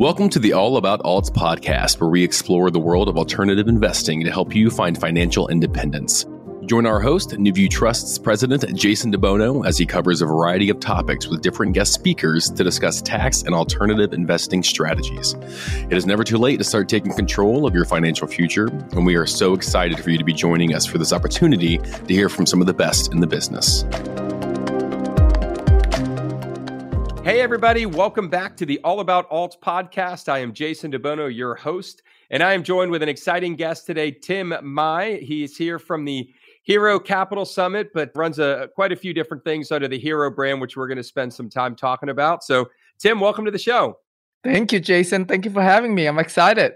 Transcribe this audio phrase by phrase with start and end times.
[0.00, 4.24] Welcome to the All About Alts podcast, where we explore the world of alternative investing
[4.24, 6.24] to help you find financial independence.
[6.64, 11.26] Join our host, NuView Trust's president, Jason DeBono, as he covers a variety of topics
[11.26, 15.34] with different guest speakers to discuss tax and alternative investing strategies.
[15.90, 19.16] It is never too late to start taking control of your financial future, and we
[19.16, 22.46] are so excited for you to be joining us for this opportunity to hear from
[22.46, 23.84] some of the best in the business.
[27.30, 30.28] Hey, everybody, welcome back to the All About Alts podcast.
[30.28, 34.10] I am Jason DeBono, your host, and I am joined with an exciting guest today,
[34.10, 35.20] Tim Mai.
[35.22, 36.28] He's here from the
[36.64, 40.60] Hero Capital Summit, but runs a, quite a few different things under the Hero brand,
[40.60, 42.42] which we're going to spend some time talking about.
[42.42, 44.00] So, Tim, welcome to the show.
[44.42, 45.24] Thank you, Jason.
[45.24, 46.06] Thank you for having me.
[46.06, 46.72] I'm excited.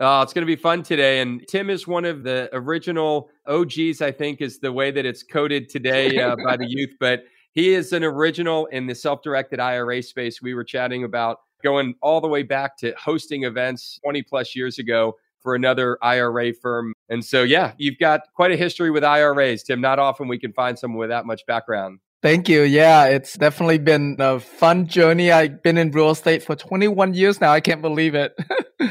[0.00, 1.20] Oh, it's going to be fun today.
[1.20, 5.22] And Tim is one of the original OGs, I think, is the way that it's
[5.22, 6.90] coded today uh, by the youth.
[6.98, 10.42] But he is an original in the self directed IRA space.
[10.42, 14.78] We were chatting about going all the way back to hosting events 20 plus years
[14.78, 16.92] ago for another IRA firm.
[17.08, 19.80] And so, yeah, you've got quite a history with IRAs, Tim.
[19.80, 21.98] Not often we can find someone with that much background.
[22.22, 22.62] Thank you.
[22.62, 25.32] Yeah, it's definitely been a fun journey.
[25.32, 27.52] I've been in real estate for 21 years now.
[27.52, 28.32] I can't believe it.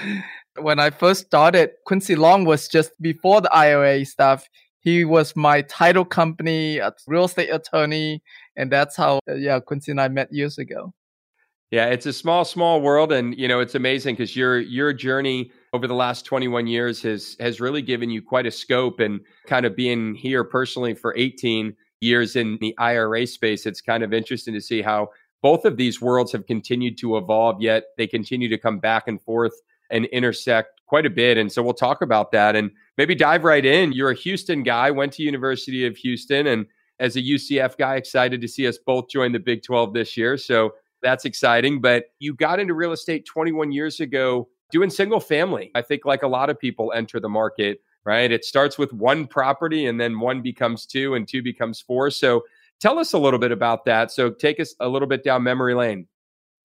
[0.59, 4.49] when I first started, Quincy Long was just before the IRA stuff.
[4.81, 8.21] He was my title company, a real estate attorney,
[8.55, 10.93] and that's how uh, yeah Quincy and I met years ago.
[11.69, 15.51] Yeah, it's a small, small world, and you know it's amazing because your your journey
[15.73, 19.65] over the last 21 years has has really given you quite a scope, and kind
[19.65, 24.53] of being here personally for 18 years in the IRA space, it's kind of interesting
[24.55, 25.09] to see how
[25.41, 29.21] both of these worlds have continued to evolve, yet they continue to come back and
[29.21, 29.53] forth
[29.89, 31.37] and intersect quite a bit.
[31.37, 33.93] And so we'll talk about that and maybe dive right in.
[33.93, 36.65] You're a Houston guy, went to University of Houston, and
[36.99, 40.35] as a UCF guy, excited to see us both join the Big 12 this year.
[40.35, 41.79] So that's exciting.
[41.79, 45.71] But you got into real estate 21 years ago doing single family.
[45.75, 48.29] I think, like a lot of people enter the market, right?
[48.29, 52.11] It starts with one property and then one becomes two and two becomes four.
[52.11, 52.41] So
[52.81, 54.11] tell us a little bit about that.
[54.11, 56.07] So take us a little bit down memory lane.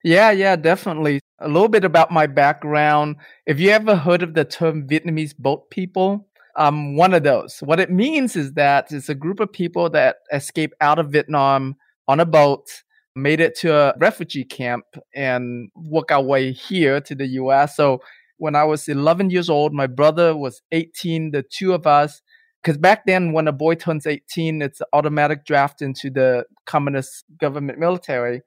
[0.07, 1.19] Yeah, yeah, definitely.
[1.41, 3.17] A little bit about my background.
[3.45, 7.59] If you ever heard of the term Vietnamese boat people, I'm one of those.
[7.59, 11.75] What it means is that it's a group of people that escaped out of Vietnam
[12.07, 12.85] on a boat,
[13.17, 17.75] made it to a refugee camp, and work our way here to the US.
[17.75, 18.01] So
[18.37, 22.23] when I was 11 years old, my brother was 18, the two of us.
[22.63, 27.81] Because back then, when a boy turns 18, it's automatic draft into the communist government
[27.81, 28.43] military.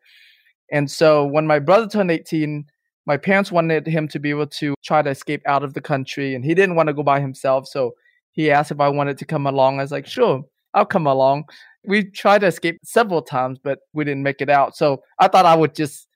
[0.72, 2.66] And so when my brother turned 18,
[3.10, 6.36] my parents wanted him to be able to try to escape out of the country
[6.36, 7.96] and he didn't want to go by himself so
[8.32, 9.80] he asked if i wanted to come along.
[9.80, 10.44] I was like sure
[10.76, 11.46] i'll come along.
[11.86, 15.48] We tried to escape several times but we didn't make it out so i thought
[15.48, 16.08] i would just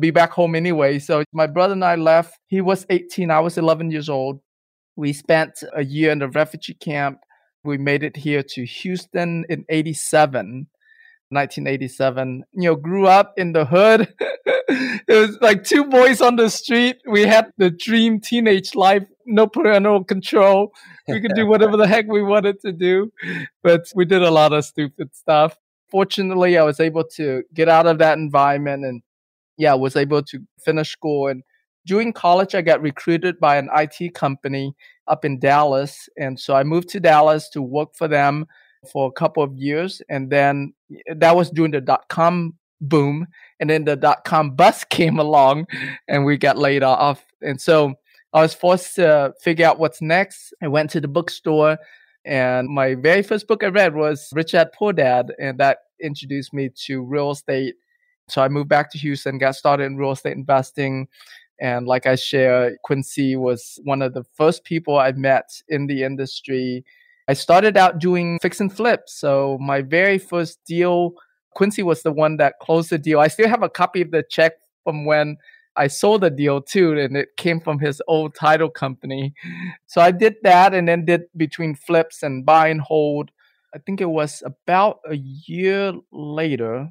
[0.00, 0.98] be back home anyway.
[0.98, 2.36] So my brother and i left.
[2.48, 4.40] He was 18 i was 11 years old.
[4.96, 7.20] We spent a year in a refugee camp.
[7.62, 10.66] We made it here to houston in 87
[11.30, 12.44] 1987.
[12.52, 14.12] You know, grew up in the hood.
[14.20, 16.96] it was like two boys on the street.
[17.08, 20.72] We had the dream teenage life, no parental control.
[21.08, 23.12] We could do whatever the heck we wanted to do,
[23.62, 25.56] but we did a lot of stupid stuff.
[25.90, 29.02] Fortunately, I was able to get out of that environment and
[29.56, 31.28] yeah, was able to finish school.
[31.28, 31.42] And
[31.86, 34.74] during college, I got recruited by an IT company
[35.06, 36.08] up in Dallas.
[36.16, 38.46] And so I moved to Dallas to work for them
[38.90, 40.02] for a couple of years.
[40.08, 43.26] And then eh, that was during the dot com boom.
[43.58, 45.66] And then the dot com bust came along
[46.08, 47.24] and we got laid off.
[47.42, 47.94] And so
[48.32, 50.54] I was forced to figure out what's next.
[50.62, 51.78] I went to the bookstore
[52.24, 55.32] and my very first book I read was Rich Dad Poor Dad.
[55.38, 57.74] And that introduced me to real estate.
[58.28, 61.08] So I moved back to Houston, got started in real estate investing.
[61.60, 66.04] And like I share, Quincy was one of the first people I met in the
[66.04, 66.84] industry
[67.30, 69.14] I started out doing fix and flips.
[69.14, 71.12] So my very first deal,
[71.54, 73.20] Quincy was the one that closed the deal.
[73.20, 75.36] I still have a copy of the check from when
[75.76, 79.32] I sold the deal too, and it came from his old title company.
[79.86, 83.30] So I did that and then did between flips and buy and hold.
[83.72, 86.90] I think it was about a year later.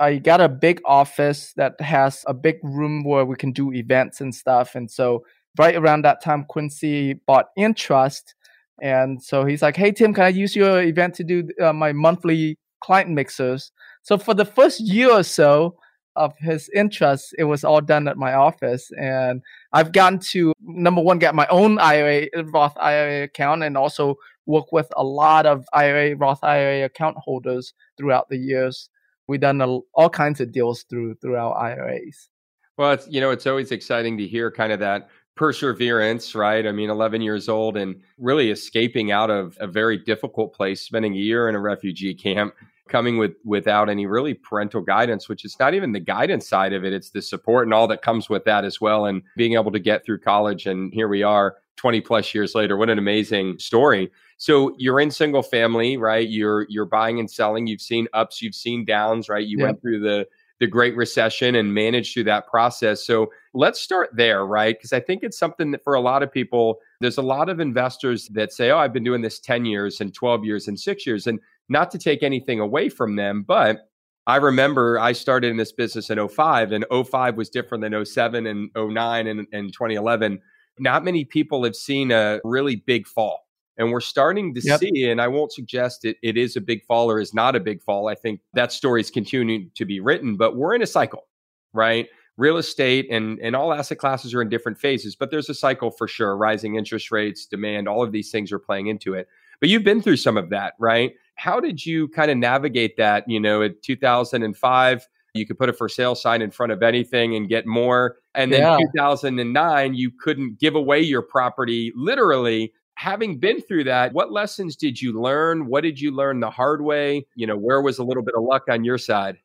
[0.00, 4.20] I got a big office that has a big room where we can do events
[4.20, 4.74] and stuff.
[4.74, 5.24] And so
[5.56, 8.34] right around that time, Quincy bought Intrust
[8.80, 11.92] and so he's like, "Hey Tim, can I use your event to do uh, my
[11.92, 13.72] monthly client mixers?"
[14.02, 15.76] So for the first year or so
[16.16, 19.42] of his interest, it was all done at my office, and
[19.72, 24.16] I've gotten to number one get my own IRA Roth IRA account, and also
[24.46, 28.90] work with a lot of IRA Roth IRA account holders throughout the years.
[29.26, 32.28] We've done a, all kinds of deals through through our IRAs.
[32.76, 36.66] Well, it's you know, it's always exciting to hear kind of that perseverance, right?
[36.66, 41.14] I mean, 11 years old and really escaping out of a very difficult place, spending
[41.14, 42.54] a year in a refugee camp,
[42.88, 46.84] coming with without any really parental guidance, which is not even the guidance side of
[46.84, 49.72] it, it's the support and all that comes with that as well and being able
[49.72, 52.76] to get through college and here we are 20 plus years later.
[52.76, 54.10] What an amazing story.
[54.36, 56.28] So you're in single family, right?
[56.28, 57.66] You're you're buying and selling.
[57.66, 59.46] You've seen ups, you've seen downs, right?
[59.46, 60.26] You went through the
[60.60, 63.04] the Great Recession and managed through that process.
[63.04, 64.76] So let's start there, right?
[64.76, 67.60] Because I think it's something that for a lot of people, there's a lot of
[67.60, 71.06] investors that say, Oh, I've been doing this 10 years and 12 years and six
[71.06, 71.26] years.
[71.26, 73.88] And not to take anything away from them, but
[74.26, 78.46] I remember I started in this business in 05 and 05 was different than 07
[78.46, 80.40] and 09 and, and 2011.
[80.78, 83.43] Not many people have seen a really big fall
[83.76, 84.80] and we're starting to yep.
[84.80, 87.60] see, and I won't suggest it, it is a big fall or is not a
[87.60, 88.08] big fall.
[88.08, 91.26] I think that story is continuing to be written, but we're in a cycle,
[91.72, 92.08] right?
[92.36, 95.90] Real estate and, and all asset classes are in different phases, but there's a cycle
[95.90, 96.36] for sure.
[96.36, 99.28] Rising interest rates, demand, all of these things are playing into it.
[99.60, 101.14] But you've been through some of that, right?
[101.36, 103.24] How did you kind of navigate that?
[103.28, 107.34] You know, in 2005, you could put a for sale sign in front of anything
[107.34, 108.16] and get more.
[108.34, 108.78] And then yeah.
[108.92, 115.00] 2009, you couldn't give away your property literally having been through that, what lessons did
[115.00, 115.66] you learn?
[115.66, 117.26] What did you learn the hard way?
[117.34, 119.38] You know, where was a little bit of luck on your side?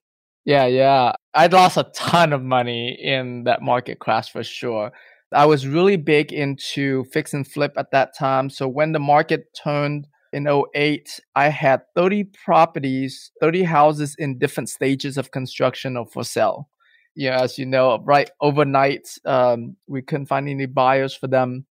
[0.45, 1.13] Yeah, yeah.
[1.33, 4.91] I'd lost a ton of money in that market crash for sure.
[5.31, 8.49] I was really big into fix and flip at that time.
[8.49, 14.69] So when the market turned in 08, I had 30 properties, 30 houses in different
[14.69, 16.69] stages of construction or for sale.
[17.15, 21.65] Yeah, as you know, right overnight, um, we couldn't find any buyers for them.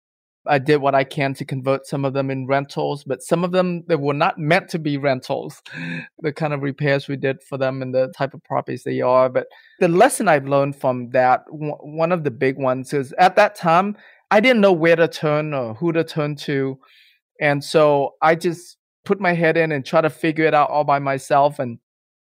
[0.48, 3.52] I did what I can to convert some of them in rentals, but some of
[3.52, 5.62] them they were not meant to be rentals.
[6.20, 9.28] the kind of repairs we did for them and the type of properties they are.
[9.28, 9.48] But
[9.78, 13.96] the lesson I've learned from that, one of the big ones is at that time
[14.30, 16.78] I didn't know where to turn or who to turn to,
[17.40, 20.84] and so I just put my head in and try to figure it out all
[20.84, 21.78] by myself and.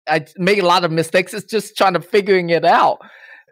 [0.08, 1.34] I make a lot of mistakes.
[1.34, 3.00] It's just trying to figuring it out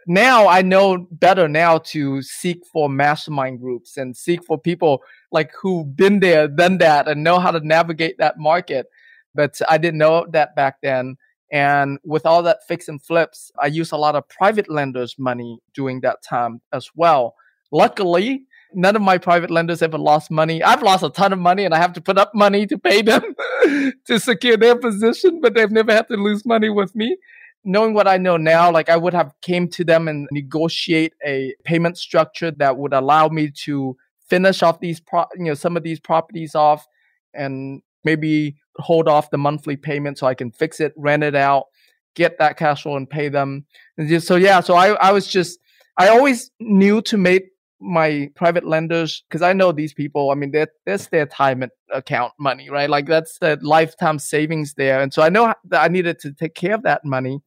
[0.08, 5.50] now I know better now to seek for mastermind groups and seek for people like
[5.60, 8.86] who've been there, done that, and know how to navigate that market.
[9.34, 11.16] But I didn't know that back then.
[11.52, 15.58] And with all that fix and flips, I used a lot of private lenders' money
[15.74, 17.34] during that time as well.
[17.70, 20.62] Luckily, none of my private lenders ever lost money.
[20.62, 23.02] I've lost a ton of money and I have to put up money to pay
[23.02, 23.22] them
[24.06, 27.16] to secure their position, but they've never had to lose money with me
[27.64, 31.54] knowing what I know now, like I would have came to them and negotiate a
[31.64, 33.96] payment structure that would allow me to
[34.28, 36.86] finish off these, pro- you know, some of these properties off
[37.34, 41.64] and maybe hold off the monthly payment so I can fix it, rent it out,
[42.14, 43.66] get that cash flow and pay them.
[43.96, 45.58] And just, so yeah, so I, I was just,
[45.98, 50.30] I always knew to make my private lenders because I know these people.
[50.30, 52.90] I mean, that that's their time account money, right?
[52.90, 56.54] Like that's the lifetime savings there, and so I know that I needed to take
[56.54, 57.40] care of that money,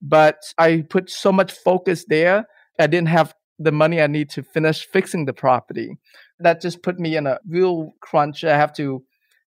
[0.00, 2.46] but I put so much focus there.
[2.78, 5.98] I didn't have the money I need to finish fixing the property.
[6.40, 8.44] That just put me in a real crunch.
[8.44, 9.04] I have to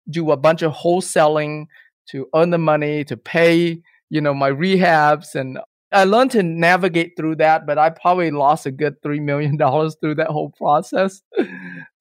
[0.08, 1.66] do a bunch of wholesaling
[2.10, 5.58] to earn the money to pay you know my rehabs and
[5.94, 9.96] I learned to navigate through that, but I probably lost a good three million dollars
[10.00, 11.22] through that whole process.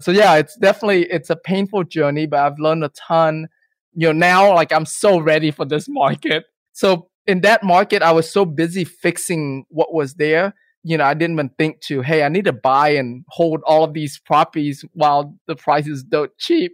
[0.02, 3.48] so yeah, it's definitely it's a painful journey, but I've learned a ton.
[3.96, 6.46] You know, now like I'm so ready for this market.
[6.74, 10.54] So in that market, I was so busy fixing what was there.
[10.84, 13.84] You know, I didn't even think to, hey, I need to buy and hold all
[13.84, 16.74] of these properties while the prices don't cheap.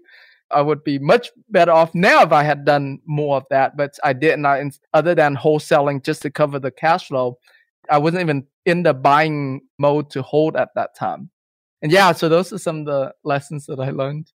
[0.52, 3.98] I would be much better off now if I had done more of that, but
[4.04, 4.46] I didn't.
[4.46, 7.38] I, other than wholesaling just to cover the cash flow,
[7.90, 11.30] I wasn't even in the buying mode to hold at that time.
[11.82, 14.32] And yeah, so those are some of the lessons that I learned.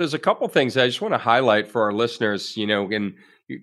[0.00, 3.14] There's a couple things I just want to highlight for our listeners, you know, and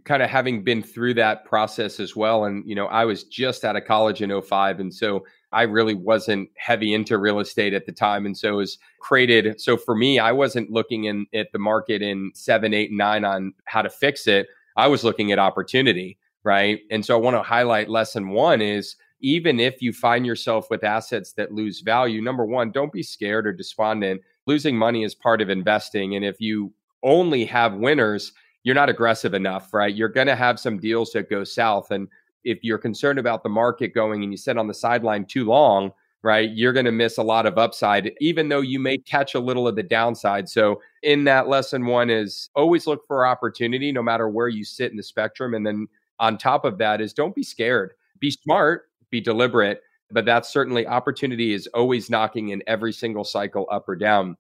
[0.03, 2.45] kind of having been through that process as well.
[2.45, 4.79] And, you know, I was just out of college in 05.
[4.79, 8.27] And so I really wasn't heavy into real estate at the time.
[8.27, 9.59] And so it was created.
[9.59, 13.55] So for me, I wasn't looking in at the market in seven, eight, nine on
[13.65, 14.45] how to fix it.
[14.75, 16.19] I was looking at opportunity.
[16.43, 16.81] Right.
[16.91, 20.83] And so I want to highlight lesson one is even if you find yourself with
[20.83, 24.21] assets that lose value, number one, don't be scared or despondent.
[24.47, 26.15] Losing money is part of investing.
[26.15, 26.73] And if you
[27.03, 28.31] only have winners,
[28.63, 29.93] you're not aggressive enough, right?
[29.93, 31.91] You're going to have some deals that go south.
[31.91, 32.07] And
[32.43, 35.91] if you're concerned about the market going and you sit on the sideline too long,
[36.23, 39.39] right, you're going to miss a lot of upside, even though you may catch a
[39.39, 40.49] little of the downside.
[40.49, 44.91] So, in that lesson one is always look for opportunity, no matter where you sit
[44.91, 45.53] in the spectrum.
[45.53, 45.87] And then
[46.19, 49.81] on top of that is don't be scared, be smart, be deliberate.
[50.11, 54.37] But that's certainly opportunity is always knocking in every single cycle up or down.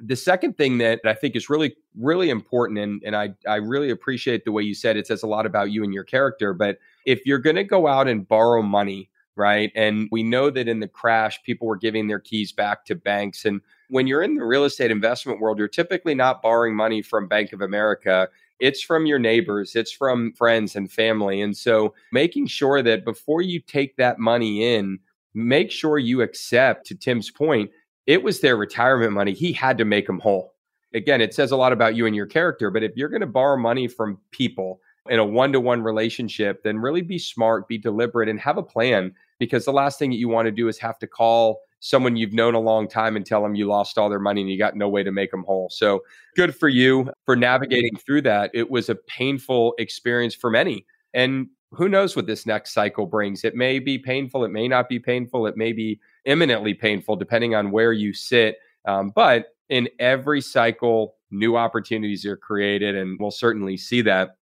[0.00, 3.90] The second thing that I think is really, really important, and, and I, I really
[3.90, 6.54] appreciate the way you said it says a lot about you and your character.
[6.54, 9.72] But if you're going to go out and borrow money, right?
[9.74, 13.44] And we know that in the crash, people were giving their keys back to banks.
[13.44, 17.28] And when you're in the real estate investment world, you're typically not borrowing money from
[17.28, 18.28] Bank of America.
[18.60, 21.40] It's from your neighbors, it's from friends and family.
[21.40, 24.98] And so making sure that before you take that money in,
[25.34, 27.70] make sure you accept, to Tim's point,
[28.06, 29.32] it was their retirement money.
[29.32, 30.54] He had to make them whole.
[30.94, 33.26] Again, it says a lot about you and your character, but if you're going to
[33.26, 37.78] borrow money from people in a one to one relationship, then really be smart, be
[37.78, 40.78] deliberate, and have a plan because the last thing that you want to do is
[40.78, 44.08] have to call someone you've known a long time and tell them you lost all
[44.08, 45.68] their money and you got no way to make them whole.
[45.70, 46.02] So
[46.34, 48.50] good for you for navigating through that.
[48.54, 50.86] It was a painful experience for many.
[51.14, 53.44] And who knows what this next cycle brings?
[53.44, 57.54] It may be painful, it may not be painful, it may be imminently painful, depending
[57.54, 58.56] on where you sit.
[58.86, 64.37] Um, but in every cycle, new opportunities are created, and we'll certainly see that.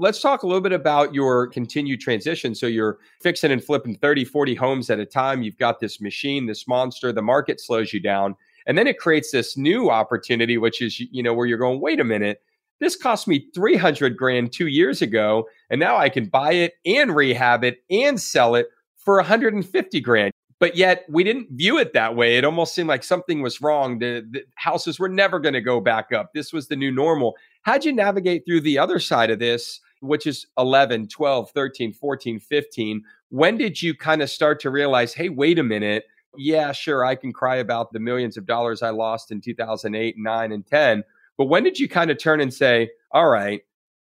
[0.00, 2.54] Let's talk a little bit about your continued transition.
[2.54, 5.42] So you're fixing and flipping 30, 40 homes at a time.
[5.42, 8.34] You've got this machine, this monster, the market slows you down.
[8.66, 12.00] And then it creates this new opportunity, which is, you know, where you're going, wait
[12.00, 12.40] a minute,
[12.80, 15.46] this cost me 300 grand two years ago.
[15.68, 20.32] And now I can buy it and rehab it and sell it for 150 grand.
[20.60, 22.38] But yet we didn't view it that way.
[22.38, 23.98] It almost seemed like something was wrong.
[23.98, 26.32] The, the houses were never going to go back up.
[26.32, 27.36] This was the new normal.
[27.62, 32.40] How'd you navigate through the other side of this which is 11, 12, 13, 14,
[32.40, 33.02] 15.
[33.30, 36.04] When did you kind of start to realize, hey, wait a minute?
[36.36, 40.52] Yeah, sure, I can cry about the millions of dollars I lost in 2008, 9,
[40.52, 41.04] and 10.
[41.36, 43.62] But when did you kind of turn and say, all right,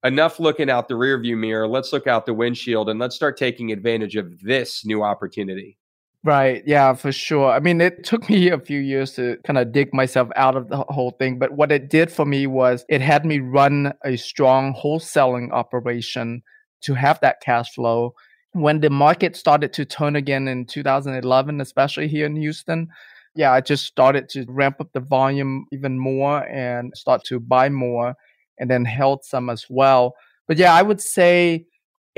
[0.04, 1.66] enough looking out the rearview mirror.
[1.66, 5.78] Let's look out the windshield and let's start taking advantage of this new opportunity.
[6.24, 6.62] Right.
[6.66, 7.50] Yeah, for sure.
[7.52, 10.68] I mean, it took me a few years to kind of dig myself out of
[10.68, 11.38] the whole thing.
[11.38, 16.42] But what it did for me was it had me run a strong wholesaling operation
[16.82, 18.14] to have that cash flow.
[18.52, 22.88] When the market started to turn again in 2011, especially here in Houston,
[23.36, 27.68] yeah, I just started to ramp up the volume even more and start to buy
[27.68, 28.14] more
[28.58, 30.14] and then held some as well.
[30.48, 31.66] But yeah, I would say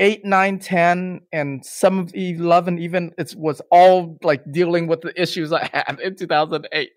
[0.01, 5.21] 8 9 10 and some of 11 even it was all like dealing with the
[5.21, 6.91] issues i had in 2008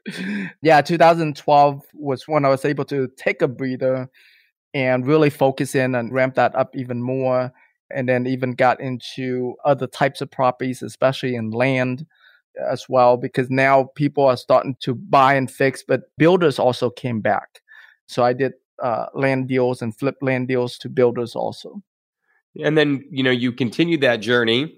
[0.62, 4.08] yeah 2012 was when i was able to take a breather
[4.72, 7.52] and really focus in and ramp that up even more
[7.94, 12.06] and then even got into other types of properties especially in land
[12.70, 17.20] as well because now people are starting to buy and fix but builders also came
[17.20, 17.60] back.
[18.06, 21.82] So i did uh, land deals and flip land deals to builders also
[22.62, 24.76] and then, you know, you continued that journey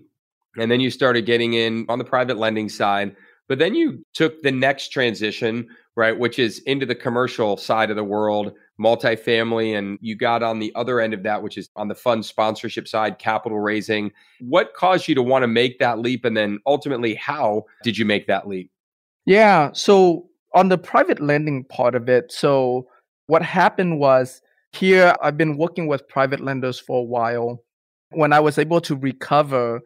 [0.56, 3.14] and then you started getting in on the private lending side.
[3.48, 7.96] But then you took the next transition, right, which is into the commercial side of
[7.96, 11.88] the world, multifamily, and you got on the other end of that, which is on
[11.88, 14.10] the fund sponsorship side, capital raising.
[14.40, 16.24] What caused you to want to make that leap?
[16.24, 18.70] And then ultimately, how did you make that leap?
[19.26, 19.70] Yeah.
[19.72, 22.88] So, on the private lending part of it, so
[23.26, 24.40] what happened was
[24.72, 27.62] here, I've been working with private lenders for a while
[28.16, 29.80] when I was able to recover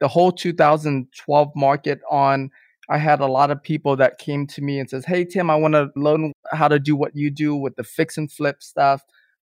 [0.00, 2.50] the whole 2012 market on
[2.88, 5.56] I had a lot of people that came to me and says, "Hey Tim, I
[5.56, 9.02] want to learn how to do what you do with the fix and flip stuff."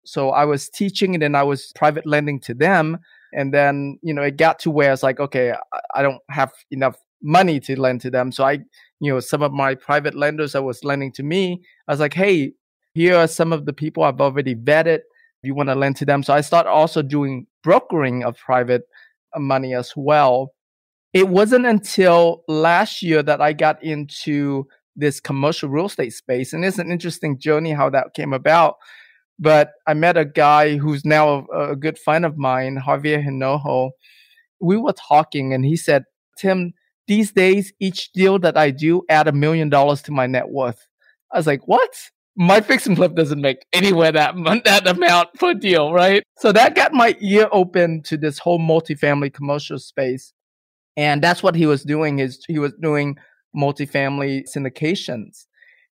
[0.05, 2.97] So I was teaching it and I was private lending to them,
[3.33, 5.53] and then you know it got to where it's like, okay,
[5.93, 8.53] I don't have enough money to lend to them, so I,
[8.99, 12.13] you know, some of my private lenders that was lending to me, I was like,
[12.13, 12.53] "Hey,
[12.93, 15.01] here are some of the people I've already vetted
[15.45, 16.23] you want to lend to them.
[16.23, 18.83] So I started also doing brokering of private
[19.35, 20.51] uh, money as well.
[21.13, 26.53] It wasn't until last year that I got into this commercial real estate space.
[26.53, 28.75] And it's an interesting journey how that came about.
[29.37, 33.91] But I met a guy who's now a, a good friend of mine, Javier Hinojo.
[34.61, 36.03] We were talking and he said,
[36.37, 36.73] Tim,
[37.07, 40.87] these days, each deal that I do add a million dollars to my net worth.
[41.31, 41.93] I was like, what?
[42.35, 46.23] My fix and flip doesn't make anywhere that that amount per deal, right?
[46.37, 50.33] So that got my ear open to this whole multifamily commercial space,
[50.97, 52.19] and that's what he was doing.
[52.19, 53.17] Is he was doing
[53.55, 55.45] multifamily syndications,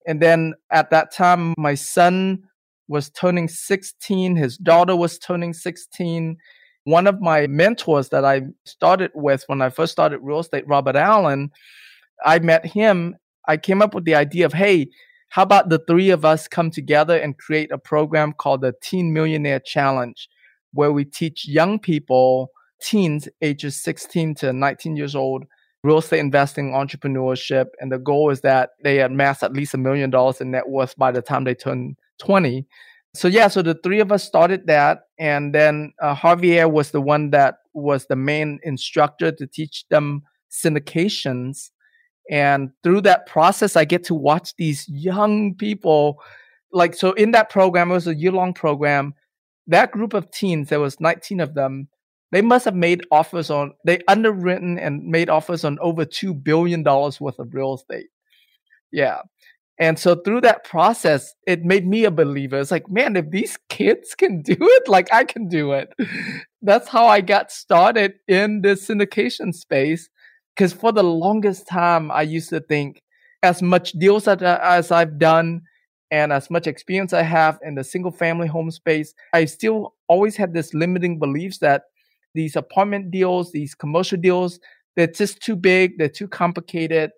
[0.06, 2.44] and then at that time, my son
[2.88, 4.36] was turning 16.
[4.36, 6.38] His daughter was turning 16.
[6.84, 10.96] One of my mentors that I started with when I first started real estate, Robert
[10.96, 11.50] Allen,
[12.24, 13.16] I met him.
[13.48, 14.90] I came up with the idea of, hey,
[15.36, 19.12] how about the three of us come together and create a program called the Teen
[19.12, 20.30] Millionaire Challenge,
[20.72, 22.52] where we teach young people,
[22.82, 25.44] teens ages 16 to 19 years old,
[25.84, 27.66] real estate investing, entrepreneurship.
[27.82, 30.96] And the goal is that they amass at least a million dollars in net worth
[30.96, 32.66] by the time they turn 20.
[33.14, 35.02] So, yeah, so the three of us started that.
[35.20, 40.22] And then uh, Javier was the one that was the main instructor to teach them
[40.50, 41.72] syndications.
[42.30, 46.22] And through that process, I get to watch these young people.
[46.72, 49.14] Like, so in that program, it was a year long program.
[49.68, 51.88] That group of teens, there was 19 of them,
[52.32, 56.84] they must have made offers on, they underwritten and made offers on over $2 billion
[56.84, 58.08] worth of real estate.
[58.92, 59.22] Yeah.
[59.78, 62.60] And so through that process, it made me a believer.
[62.60, 65.94] It's like, man, if these kids can do it, like I can do it.
[66.62, 70.10] That's how I got started in this syndication space.
[70.56, 73.02] Because for the longest time, I used to think
[73.44, 75.62] as much deals as, I've done
[76.12, 80.38] and as much experience I have in the single family home space, I still always
[80.38, 81.84] had this limiting beliefs that
[82.34, 84.60] these apartment deals, these commercial deals,
[84.96, 87.12] they're just too big, they're too complicated,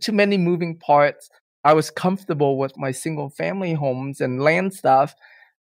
[0.00, 1.28] too many moving parts.
[1.64, 5.14] I was comfortable with my single family homes and land stuff.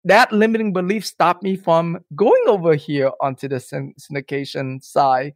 [0.05, 5.33] That limiting belief stopped me from going over here onto the syndication side.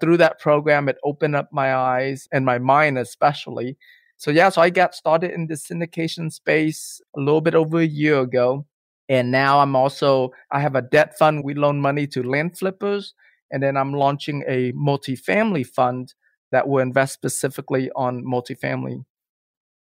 [0.00, 3.76] Through that program, it opened up my eyes and my mind, especially.
[4.16, 7.86] So, yeah, so I got started in the syndication space a little bit over a
[7.86, 8.66] year ago.
[9.08, 11.42] And now I'm also, I have a debt fund.
[11.44, 13.14] We loan money to land flippers.
[13.50, 16.14] And then I'm launching a multifamily fund
[16.52, 19.04] that will invest specifically on multifamily.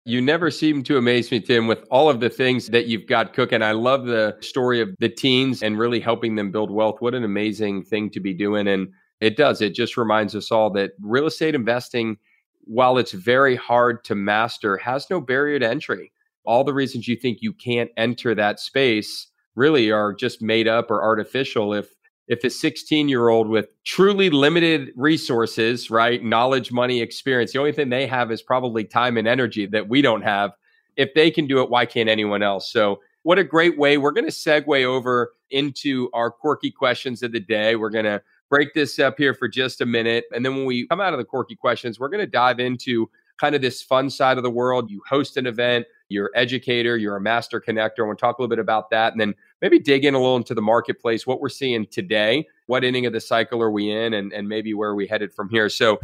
[0.07, 3.33] You never seem to amaze me, Tim, with all of the things that you've got
[3.33, 3.63] cooking.
[3.63, 6.97] I love the story of the teens and really helping them build wealth.
[7.01, 8.69] What an amazing thing to be doing.
[8.69, 8.89] And
[9.21, 9.61] it does.
[9.61, 12.19] It just reminds us all that real estate investing,
[12.65, 16.13] while it's very hard to master, has no barrier to entry.
[16.45, 20.91] All the reasons you think you can't enter that space really are just made up
[20.91, 21.73] or artificial.
[21.73, 21.95] If
[22.27, 27.73] if a 16 year old with truly limited resources right knowledge money experience the only
[27.73, 30.53] thing they have is probably time and energy that we don't have.
[30.97, 32.71] If they can do it why can't anyone else?
[32.71, 37.33] So what a great way we're going to segue over into our quirky questions of
[37.33, 37.77] the day.
[37.77, 38.23] We're going to
[38.55, 41.19] break this up here for just a minute and then when we come out of
[41.19, 44.51] the quirky questions we're going to dive into kind of this fun side of the
[44.51, 48.01] world you host an event you're educator, you're a master connector.
[48.01, 50.19] I want to talk a little bit about that and then maybe dig in a
[50.19, 53.91] little into the marketplace, what we're seeing today, what inning of the cycle are we
[53.91, 55.69] in, and, and maybe where are we headed from here.
[55.69, 55.99] So,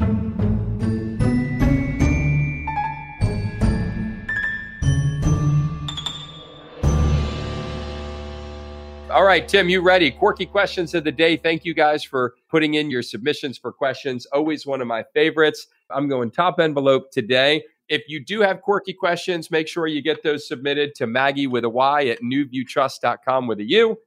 [9.31, 10.11] right, Tim, you ready?
[10.11, 11.37] Quirky questions of the day.
[11.37, 14.27] Thank you guys for putting in your submissions for questions.
[14.33, 15.69] Always one of my favorites.
[15.89, 17.63] I'm going top envelope today.
[17.89, 21.63] If you do have quirky questions, make sure you get those submitted to Maggy with
[21.63, 23.99] a Y at nuviewtrust.com with a U.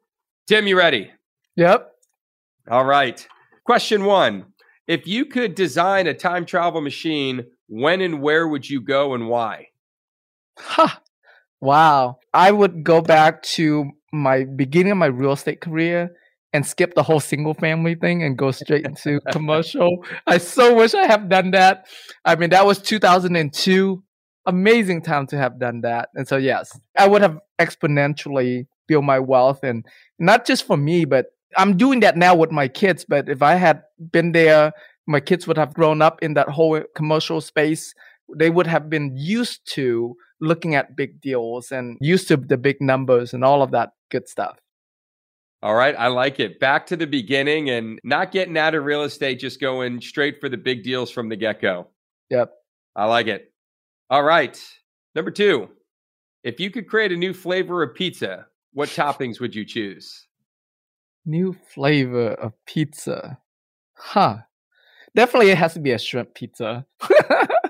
[0.46, 1.10] Tim, you ready?
[1.56, 1.90] Yep.
[2.70, 3.26] All right.
[3.64, 4.48] Question one
[4.88, 9.30] If you could design a time travel machine, when and where would you go and
[9.30, 9.68] why?
[10.58, 11.02] Ha!
[11.62, 12.20] Wow.
[12.34, 16.12] I would go back to my beginning of my real estate career
[16.54, 20.06] and skip the whole single family thing and go straight into commercial.
[20.28, 21.88] I so wish I have done that.
[22.24, 24.04] I mean, that was 2002.
[24.46, 26.10] Amazing time to have done that.
[26.14, 29.84] And so, yes, I would have exponentially built my wealth and
[30.20, 33.06] not just for me, but I'm doing that now with my kids.
[33.08, 34.74] But if I had been there,
[35.08, 37.94] my kids would have grown up in that whole commercial space.
[38.36, 42.82] They would have been used to looking at big deals and used to the big
[42.82, 44.60] numbers and all of that good stuff.
[45.64, 46.60] All right, I like it.
[46.60, 50.50] Back to the beginning and not getting out of real estate, just going straight for
[50.50, 51.88] the big deals from the get go.
[52.30, 52.52] Yep.
[52.96, 53.52] I like it.
[54.10, 54.62] All right.
[55.16, 55.70] Number two,
[56.44, 60.28] if you could create a new flavor of pizza, what toppings would you choose?
[61.26, 63.38] New flavor of pizza.
[63.94, 64.40] Huh.
[65.16, 66.86] Definitely it has to be a shrimp pizza.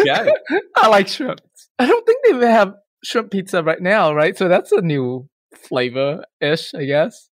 [0.00, 0.32] okay.
[0.76, 1.40] I like shrimp.
[1.78, 4.36] I don't think they have shrimp pizza right now, right?
[4.36, 7.28] So that's a new flavor ish, I guess.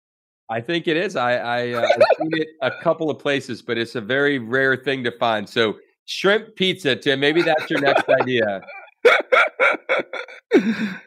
[0.51, 1.17] I think it is.
[1.17, 4.77] I, I uh, I've seen it a couple of places, but it's a very rare
[4.77, 5.49] thing to find.
[5.49, 7.21] So shrimp pizza, Tim.
[7.21, 8.61] Maybe that's your next idea.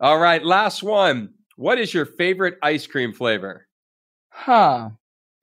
[0.00, 1.30] All right, last one.
[1.56, 3.66] What is your favorite ice cream flavor?
[4.30, 4.90] Huh.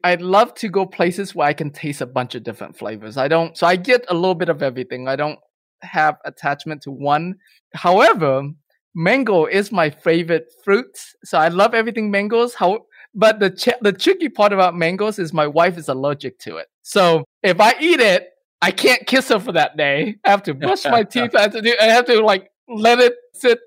[0.04, 3.17] I'd love to go places where I can taste a bunch of different flavors.
[3.17, 5.08] I don't, so I get a little bit of everything.
[5.08, 5.39] I don't
[5.84, 7.36] have attachment to one.
[7.74, 8.50] However,
[8.96, 10.98] mango is my favorite fruit.
[11.24, 12.54] So I love everything mangoes.
[12.54, 16.58] How but the ch- the tricky part about mangoes is my wife is allergic to
[16.58, 16.67] it.
[16.82, 18.30] So if I eat it,
[18.62, 20.15] I can't kiss her for that day.
[20.26, 21.36] I have to brush my teeth.
[21.36, 21.76] I have to do.
[21.82, 23.60] I have to like let it sit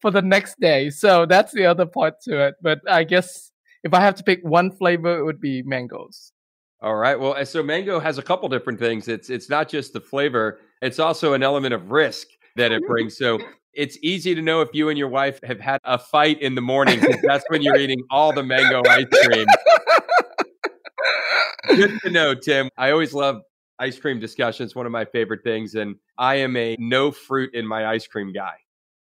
[0.00, 0.90] for the next day.
[0.90, 2.54] So that's the other part to it.
[2.62, 3.50] But I guess
[3.82, 6.32] if I have to pick one flavor, it would be mangoes.
[6.80, 7.18] All right.
[7.18, 9.08] Well, so mango has a couple different things.
[9.08, 12.92] It's it's not just the flavor; it's also an element of risk that it mm-hmm.
[12.92, 13.16] brings.
[13.16, 13.38] So
[13.72, 16.60] it's easy to know if you and your wife have had a fight in the
[16.60, 19.46] morning because that's when you're eating all the mango ice cream.
[21.68, 22.68] Good to know, Tim.
[22.76, 23.40] I always love
[23.78, 25.74] ice cream discussions, one of my favorite things.
[25.74, 28.54] And I am a no fruit in my ice cream guy.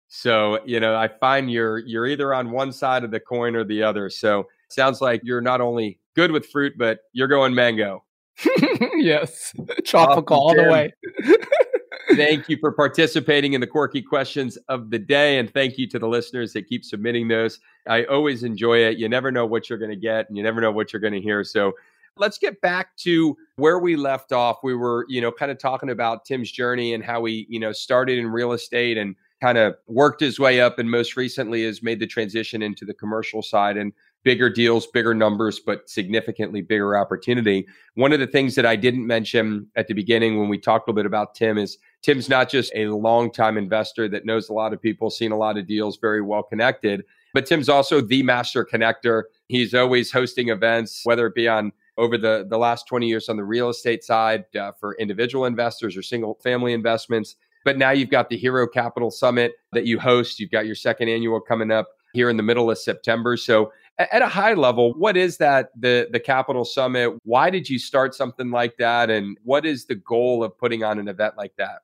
[0.08, 3.64] So, you know, I find you're you're either on one side of the coin or
[3.64, 4.08] the other.
[4.08, 8.04] So sounds like you're not only good with fruit, but you're going mango.
[8.96, 9.52] yes.
[9.84, 10.92] Tropical all the way.
[12.16, 15.38] thank you for participating in the quirky questions of the day.
[15.38, 17.60] And thank you to the listeners that keep submitting those.
[17.88, 18.98] I always enjoy it.
[18.98, 21.14] You never know what you're going to get and you never know what you're going
[21.14, 21.44] to hear.
[21.44, 21.72] So
[22.16, 24.58] let's get back to where we left off.
[24.62, 27.72] We were, you know, kind of talking about Tim's journey and how he, you know,
[27.72, 31.82] started in real estate and kind of worked his way up and most recently has
[31.82, 33.92] made the transition into the commercial side and
[34.24, 37.66] bigger deals, bigger numbers, but significantly bigger opportunity.
[37.94, 40.90] One of the things that I didn't mention at the beginning when we talked a
[40.90, 44.72] little bit about Tim is Tim's not just a long-time investor that knows a lot
[44.72, 48.64] of people, seen a lot of deals, very well connected, but Tim's also the master
[48.64, 49.24] connector.
[49.48, 53.36] He's always hosting events, whether it be on over the, the last 20 years on
[53.36, 57.36] the real estate side uh, for individual investors or single family investments.
[57.64, 60.38] But now you've got the Hero Capital Summit that you host.
[60.38, 63.36] You've got your second annual coming up here in the middle of September.
[63.36, 67.16] So at a high level, what is that the the Capital Summit?
[67.24, 70.98] Why did you start something like that and what is the goal of putting on
[70.98, 71.80] an event like that?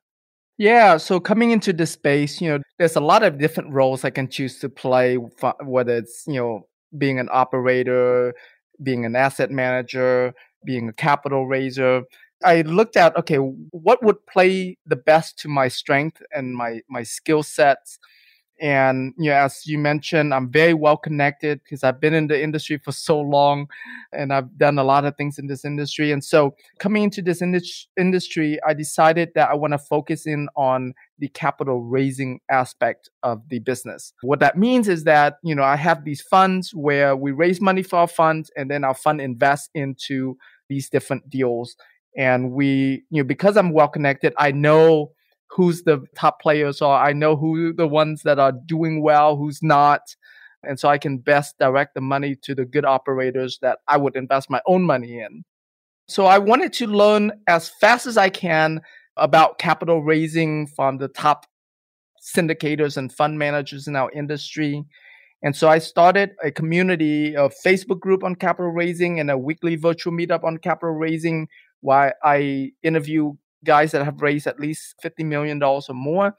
[0.57, 4.11] Yeah, so coming into this space, you know, there's a lot of different roles I
[4.11, 8.35] can choose to play, whether it's, you know, being an operator,
[8.83, 12.03] being an asset manager, being a capital raiser.
[12.43, 17.01] I looked at, okay, what would play the best to my strength and my, my
[17.01, 17.97] skill sets
[18.61, 22.41] and you know, as you mentioned, I'm very well connected because I've been in the
[22.41, 23.67] industry for so long
[24.13, 26.11] and I've done a lot of things in this industry.
[26.11, 30.93] And so coming into this industry, I decided that I want to focus in on
[31.17, 34.13] the capital raising aspect of the business.
[34.21, 37.81] What that means is that, you know, I have these funds where we raise money
[37.81, 40.37] for our funds and then our fund invests into
[40.69, 41.75] these different deals.
[42.15, 45.13] And we, you know, because I'm well connected, I know
[45.51, 47.03] who's the top players are.
[47.03, 50.15] I know who the ones that are doing well, who's not.
[50.63, 54.15] And so I can best direct the money to the good operators that I would
[54.15, 55.43] invest my own money in.
[56.07, 58.81] So I wanted to learn as fast as I can
[59.17, 61.45] about capital raising from the top
[62.21, 64.85] syndicators and fund managers in our industry.
[65.43, 69.75] And so I started a community, a Facebook group on capital raising and a weekly
[69.75, 71.47] virtual meetup on capital raising
[71.81, 76.35] where I interview guys that have raised at least $50 million or more.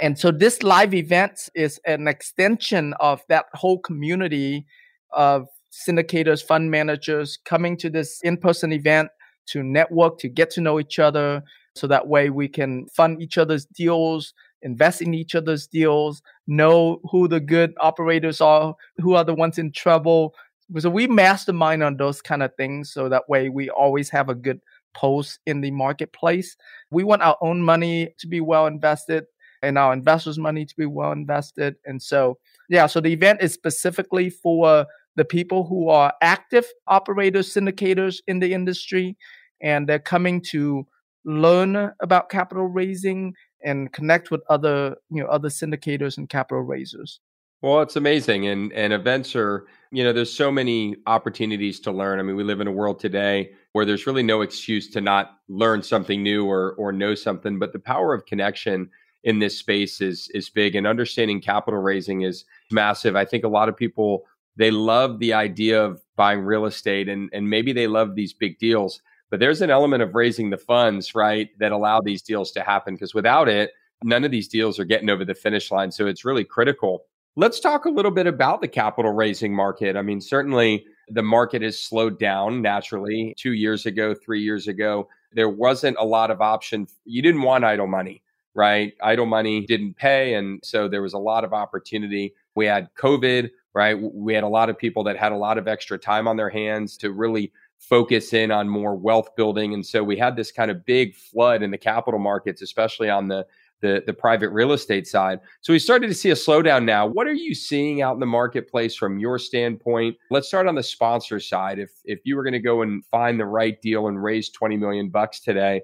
[0.00, 4.66] And so this live event is an extension of that whole community
[5.12, 9.10] of syndicators, fund managers coming to this in person event
[9.46, 11.42] to network, to get to know each other.
[11.74, 17.00] So that way we can fund each other's deals, invest in each other's deals, know
[17.10, 20.34] who the good operators are, who are the ones in trouble.
[20.78, 22.92] So we mastermind on those kind of things.
[22.92, 24.60] So that way we always have a good
[24.94, 26.56] pulse in the marketplace.
[26.90, 29.24] We want our own money to be well invested
[29.62, 31.76] and our investors' money to be well invested.
[31.84, 37.52] And so, yeah, so the event is specifically for the people who are active operators,
[37.52, 39.16] syndicators in the industry,
[39.60, 40.86] and they're coming to
[41.24, 47.20] learn about capital raising and connect with other, you know, other syndicators and capital raisers.
[47.62, 48.46] Well, it's amazing.
[48.46, 52.20] And and events are, you know, there's so many opportunities to learn.
[52.20, 55.38] I mean, we live in a world today where there's really no excuse to not
[55.48, 58.90] learn something new or or know something, but the power of connection
[59.24, 63.16] in this space is is big and understanding capital raising is massive.
[63.16, 64.24] I think a lot of people
[64.56, 68.58] they love the idea of buying real estate and and maybe they love these big
[68.60, 72.62] deals, but there's an element of raising the funds, right, that allow these deals to
[72.62, 73.72] happen because without it,
[74.04, 75.90] none of these deals are getting over the finish line.
[75.90, 77.02] So it's really critical
[77.38, 79.96] Let's talk a little bit about the capital raising market.
[79.96, 83.32] I mean, certainly the market has slowed down naturally.
[83.38, 86.88] Two years ago, three years ago, there wasn't a lot of option.
[87.04, 88.24] You didn't want idle money,
[88.54, 88.92] right?
[89.04, 90.34] Idle money didn't pay.
[90.34, 92.34] And so there was a lot of opportunity.
[92.56, 93.96] We had COVID, right?
[93.96, 96.50] We had a lot of people that had a lot of extra time on their
[96.50, 99.74] hands to really focus in on more wealth building.
[99.74, 103.28] And so we had this kind of big flood in the capital markets, especially on
[103.28, 103.46] the
[103.80, 105.40] the, the private real estate side.
[105.60, 107.06] So we started to see a slowdown now.
[107.06, 110.16] What are you seeing out in the marketplace from your standpoint?
[110.30, 111.78] Let's start on the sponsor side.
[111.78, 114.76] If if you were going to go and find the right deal and raise 20
[114.76, 115.82] million bucks today,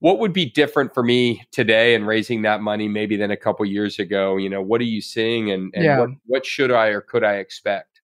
[0.00, 3.64] what would be different for me today and raising that money maybe than a couple
[3.66, 4.36] years ago?
[4.36, 6.00] You know, what are you seeing and, and yeah.
[6.00, 8.00] what, what should I or could I expect?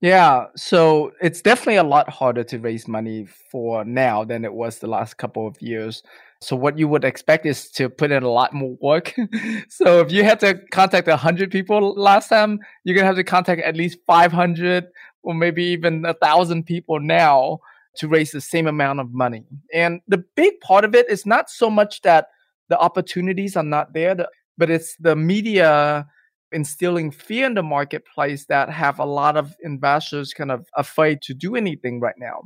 [0.00, 4.78] Yeah, so it's definitely a lot harder to raise money for now than it was
[4.78, 6.02] the last couple of years.
[6.44, 9.14] So what you would expect is to put in a lot more work.
[9.68, 13.24] so if you had to contact 100 people last time, you're going to have to
[13.24, 14.86] contact at least 500
[15.22, 17.58] or maybe even a thousand people now
[17.96, 19.44] to raise the same amount of money.
[19.72, 22.26] And the big part of it is not so much that
[22.68, 24.16] the opportunities are not there,
[24.58, 26.06] but it's the media
[26.52, 31.34] instilling fear in the marketplace that have a lot of investors kind of afraid to
[31.34, 32.42] do anything right now.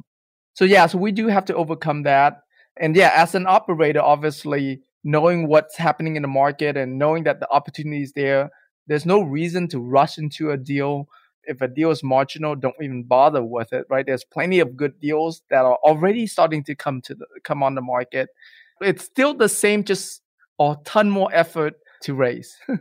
[0.54, 2.38] So yeah, so we do have to overcome that.
[2.80, 7.40] And yeah, as an operator, obviously knowing what's happening in the market and knowing that
[7.40, 8.50] the opportunity is there,
[8.86, 11.08] there's no reason to rush into a deal.
[11.44, 14.04] If a deal is marginal, don't even bother with it, right?
[14.04, 17.74] There's plenty of good deals that are already starting to come to the, come on
[17.74, 18.28] the market.
[18.80, 20.22] It's still the same, just
[20.58, 22.56] a ton more effort to raise.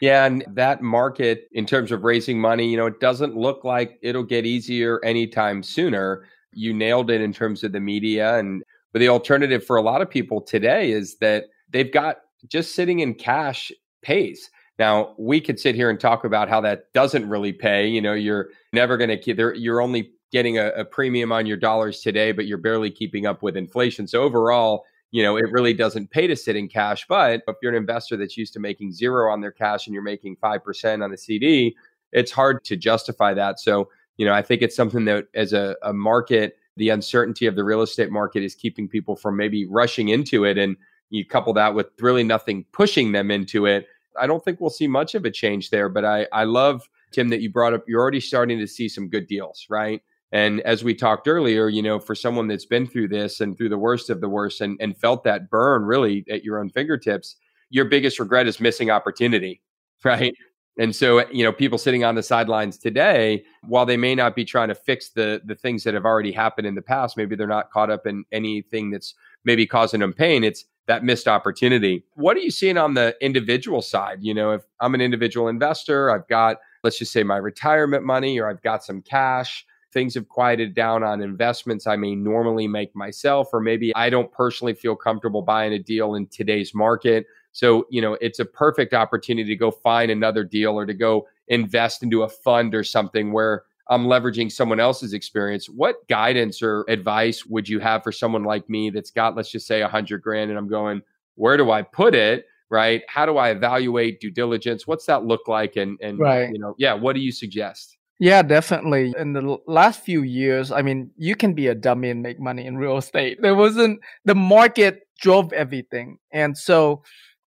[0.00, 3.98] Yeah, and that market in terms of raising money, you know, it doesn't look like
[4.02, 6.26] it'll get easier anytime sooner.
[6.52, 8.62] You nailed it in terms of the media and
[8.94, 13.00] but the alternative for a lot of people today is that they've got just sitting
[13.00, 14.48] in cash pays.
[14.78, 17.88] Now, we could sit here and talk about how that doesn't really pay.
[17.88, 22.02] You know, you're never going to you're only getting a, a premium on your dollars
[22.02, 24.06] today, but you're barely keeping up with inflation.
[24.06, 27.04] So overall, you know, it really doesn't pay to sit in cash.
[27.08, 30.04] But if you're an investor that's used to making zero on their cash and you're
[30.04, 31.76] making 5% on a CD,
[32.12, 33.58] it's hard to justify that.
[33.58, 37.56] So, you know, I think it's something that as a, a market, the uncertainty of
[37.56, 40.58] the real estate market is keeping people from maybe rushing into it.
[40.58, 40.76] And
[41.10, 43.86] you couple that with really nothing pushing them into it.
[44.18, 45.88] I don't think we'll see much of a change there.
[45.88, 49.08] But I, I love, Tim, that you brought up, you're already starting to see some
[49.08, 50.00] good deals, right?
[50.32, 53.68] And as we talked earlier, you know, for someone that's been through this and through
[53.68, 57.36] the worst of the worst and, and felt that burn really at your own fingertips,
[57.70, 59.62] your biggest regret is missing opportunity,
[60.04, 60.34] right?
[60.76, 64.44] And so, you know, people sitting on the sidelines today, while they may not be
[64.44, 67.46] trying to fix the the things that have already happened in the past, maybe they're
[67.46, 70.42] not caught up in anything that's maybe causing them pain.
[70.42, 72.04] It's that missed opportunity.
[72.14, 74.18] What are you seeing on the individual side?
[74.20, 78.38] You know, if I'm an individual investor, I've got let's just say my retirement money
[78.38, 82.94] or I've got some cash things have quieted down on investments I may normally make
[82.94, 87.24] myself, or maybe I don't personally feel comfortable buying a deal in today's market.
[87.54, 91.28] So, you know, it's a perfect opportunity to go find another deal or to go
[91.46, 95.68] invest into a fund or something where I'm leveraging someone else's experience.
[95.68, 99.68] What guidance or advice would you have for someone like me that's got, let's just
[99.68, 101.02] say, a hundred grand and I'm going,
[101.36, 102.46] where do I put it?
[102.70, 103.02] Right?
[103.06, 104.84] How do I evaluate due diligence?
[104.84, 105.76] What's that look like?
[105.76, 106.50] And, and, right.
[106.52, 107.96] you know, yeah, what do you suggest?
[108.18, 109.14] Yeah, definitely.
[109.16, 112.66] In the last few years, I mean, you can be a dummy and make money
[112.66, 113.38] in real estate.
[113.40, 116.18] There wasn't, the market drove everything.
[116.32, 117.04] And so,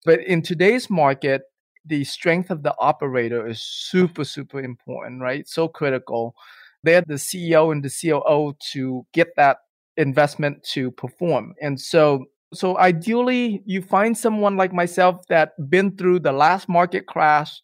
[0.04, 1.42] but in today's market,
[1.84, 5.46] the strength of the operator is super, super important, right?
[5.48, 6.34] So critical.
[6.82, 9.58] They're the CEO and the COO to get that
[9.96, 11.54] investment to perform.
[11.60, 17.06] And so, so ideally, you find someone like myself that been through the last market
[17.06, 17.60] crash,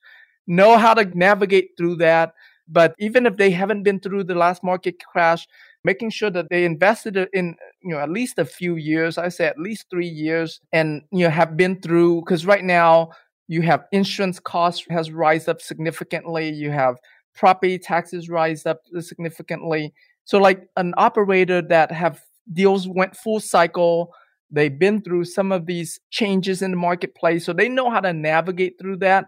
[0.47, 2.33] know how to navigate through that,
[2.69, 5.47] but even if they haven't been through the last market crash,
[5.85, 9.47] making sure that they invested in you know at least a few years i say
[9.47, 13.11] at least three years and you know have been through because right now
[13.49, 16.97] you have insurance costs has rise up significantly you have
[17.35, 19.93] property taxes rise up significantly
[20.25, 24.13] so like an operator that have deals went full cycle
[24.51, 28.13] they've been through some of these changes in the marketplace so they know how to
[28.13, 29.27] navigate through that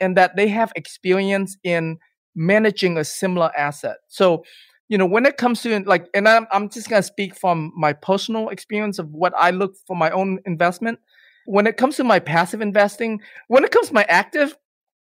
[0.00, 1.98] and that they have experience in
[2.34, 3.98] managing a similar asset.
[4.08, 4.44] So,
[4.88, 7.72] you know, when it comes to like, and I'm, I'm just going to speak from
[7.76, 10.98] my personal experience of what I look for my own investment.
[11.46, 14.56] When it comes to my passive investing, when it comes to my active,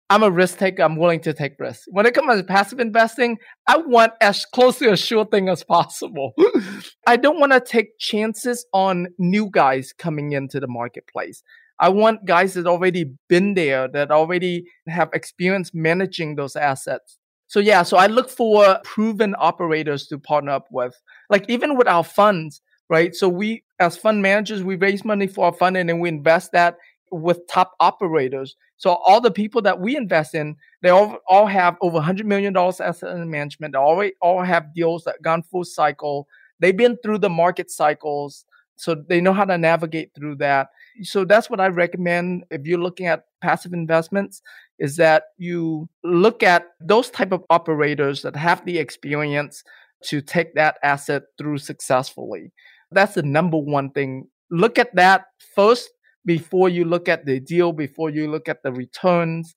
[0.09, 0.83] I'm a risk taker.
[0.83, 1.85] I'm willing to take risks.
[1.89, 3.37] When it comes to passive investing,
[3.67, 6.33] I want as close to a sure thing as possible.
[7.07, 11.43] I don't want to take chances on new guys coming into the marketplace.
[11.79, 17.17] I want guys that already been there, that already have experience managing those assets.
[17.47, 20.99] So yeah, so I look for proven operators to partner up with.
[21.29, 23.15] Like even with our funds, right?
[23.15, 26.51] So we as fund managers, we raise money for our fund and then we invest
[26.51, 26.77] that
[27.11, 28.55] with top operators.
[28.77, 32.55] So all the people that we invest in, they all, all have over $100 million
[32.55, 33.73] asset under management.
[33.73, 36.27] They already all have deals that gone full cycle.
[36.59, 38.45] They've been through the market cycles.
[38.75, 40.69] So they know how to navigate through that.
[41.01, 44.41] So that's what I recommend if you're looking at passive investments
[44.79, 49.63] is that you look at those type of operators that have the experience
[50.03, 52.51] to take that asset through successfully.
[52.91, 54.27] That's the number one thing.
[54.51, 55.89] Look at that first
[56.25, 59.55] before you look at the deal, before you look at the returns.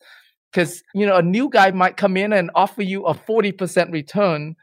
[0.51, 4.57] Because, you know, a new guy might come in and offer you a 40% return.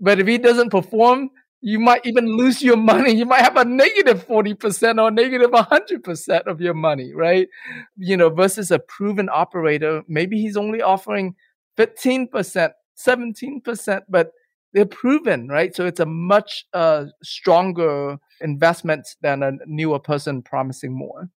[0.00, 3.12] But if he doesn't perform, you might even lose your money.
[3.14, 7.48] You might have a negative 40% or negative 100% of your money, right?
[7.96, 11.34] You know, versus a proven operator, maybe he's only offering
[11.76, 14.32] 15%, 17%, but
[14.72, 15.74] they're proven, right?
[15.74, 21.28] So it's a much uh, stronger investment than a newer person promising more.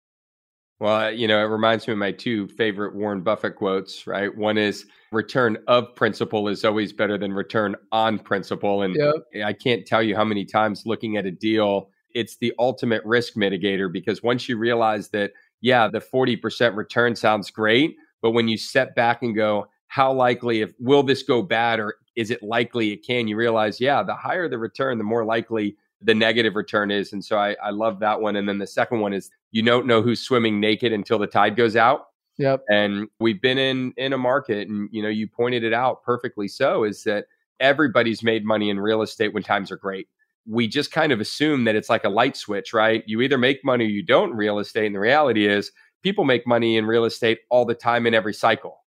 [0.83, 4.37] Well, uh, you know, it reminds me of my two favorite Warren Buffett quotes, right?
[4.37, 8.83] One is return of principal is always better than return on principal.
[8.83, 9.47] And yep.
[9.47, 13.35] I can't tell you how many times looking at a deal, it's the ultimate risk
[13.35, 18.57] mitigator because once you realize that, yeah, the 40% return sounds great, but when you
[18.57, 22.91] step back and go, how likely if will this go bad or is it likely
[22.91, 26.91] it can, you realize, yeah, the higher the return, the more likely the negative return
[26.91, 27.13] is.
[27.13, 28.37] And so I, I love that one.
[28.37, 31.57] And then the second one is you don't know who's swimming naked until the tide
[31.57, 32.07] goes out.
[32.39, 32.65] Yep.
[32.69, 36.49] And we've been in in a market, and you know, you pointed it out perfectly.
[36.49, 37.27] So is that
[37.61, 40.09] everybody's made money in real estate when times are great.
[40.47, 43.05] We just kind of assume that it's like a light switch, right?
[43.07, 44.87] You either make money or you don't in real estate.
[44.87, 45.71] And the reality is,
[46.03, 48.82] people make money in real estate all the time in every cycle.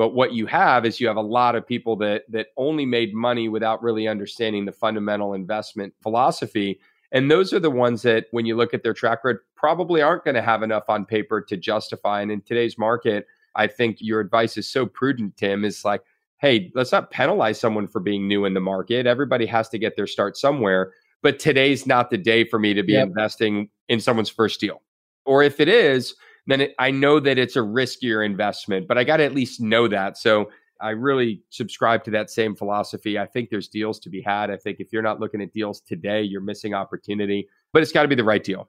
[0.00, 3.12] But what you have is you have a lot of people that that only made
[3.12, 6.80] money without really understanding the fundamental investment philosophy.
[7.12, 10.24] And those are the ones that, when you look at their track record, probably aren't
[10.24, 12.22] going to have enough on paper to justify.
[12.22, 16.00] And in today's market, I think your advice is so prudent, Tim, is like,
[16.38, 19.06] hey, let's not penalize someone for being new in the market.
[19.06, 20.94] Everybody has to get their start somewhere.
[21.20, 23.08] But today's not the day for me to be yep.
[23.08, 24.80] investing in someone's first deal.
[25.26, 26.14] Or if it is,
[26.46, 29.60] then it, I know that it's a riskier investment, but I got to at least
[29.60, 30.18] know that.
[30.18, 30.50] So
[30.80, 33.18] I really subscribe to that same philosophy.
[33.18, 34.50] I think there's deals to be had.
[34.50, 38.02] I think if you're not looking at deals today, you're missing opportunity, but it's got
[38.02, 38.68] to be the right deal.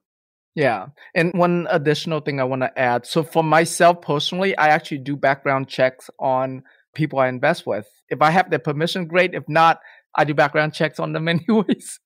[0.53, 0.87] Yeah.
[1.15, 3.05] And one additional thing I want to add.
[3.05, 7.87] So for myself personally, I actually do background checks on people I invest with.
[8.09, 9.33] If I have their permission, great.
[9.33, 9.79] If not,
[10.15, 11.99] I do background checks on them anyways.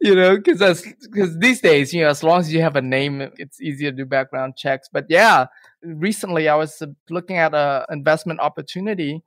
[0.00, 3.20] you know, because because these days, you know, as long as you have a name,
[3.36, 4.88] it's easier to do background checks.
[4.92, 5.46] But yeah,
[5.82, 9.22] recently I was looking at a investment opportunity,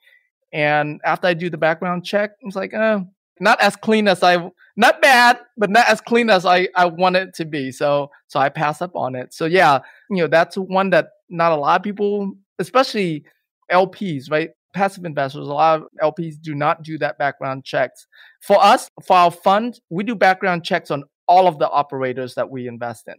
[0.53, 2.99] and after I do the background check, I was like, uh,
[3.39, 7.15] not as clean as I, not bad, but not as clean as I I want
[7.15, 7.71] it to be.
[7.71, 9.33] So so I pass up on it.
[9.33, 13.25] So yeah, you know, that's one that not a lot of people, especially
[13.71, 14.51] LPs, right?
[14.75, 18.05] Passive investors, a lot of LPs do not do that background checks.
[18.41, 22.49] For us, for our fund, we do background checks on all of the operators that
[22.49, 23.15] we invest in.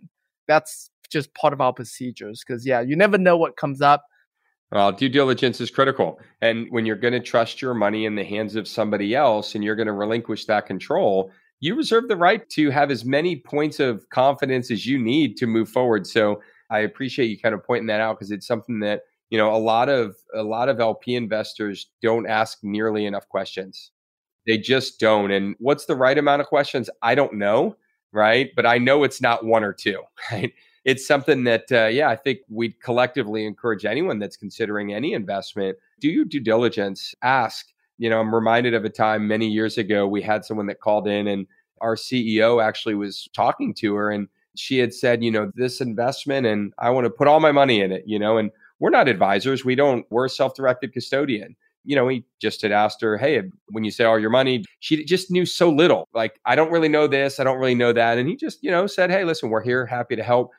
[0.47, 4.05] That's just part of our procedures because, yeah, you never know what comes up.
[4.71, 6.21] Well, due diligence is critical.
[6.43, 9.65] And when you're going to trust your money in the hands of somebody else and
[9.65, 13.81] you're going to relinquish that control, you reserve the right to have as many points
[13.81, 16.07] of confidence as you need to move forward.
[16.07, 19.55] So I appreciate you kind of pointing that out because it's something that you know
[19.55, 23.91] a lot of a lot of lp investors don't ask nearly enough questions.
[24.47, 26.89] They just don't and what's the right amount of questions?
[27.03, 27.77] I don't know
[28.13, 28.51] right?
[28.57, 30.01] But i know it's not one or two
[30.33, 30.53] right?
[30.85, 35.77] It's something that uh, yeah i think we collectively encourage anyone that's considering any investment
[36.01, 37.67] do your due diligence ask.
[37.99, 41.09] You know i'm reminded of a time many years ago we had someone that called
[41.09, 41.47] in and
[41.81, 46.47] our ceo actually was talking to her and she had said you know this investment
[46.47, 49.09] and i want to put all my money in it you know and we're not
[49.09, 49.65] advisors.
[49.65, 51.57] We don't, we're a self directed custodian.
[51.85, 55.05] You know, he just had asked her, Hey, when you say all your money, she
[55.05, 56.09] just knew so little.
[56.13, 57.39] Like, I don't really know this.
[57.39, 58.19] I don't really know that.
[58.19, 60.51] And he just, you know, said, Hey, listen, we're here, happy to help.